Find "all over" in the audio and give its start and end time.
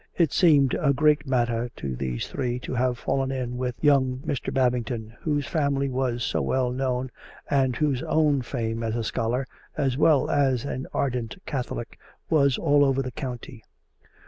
12.57-13.03